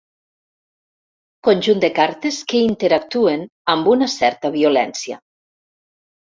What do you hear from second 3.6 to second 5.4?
amb una certa violència.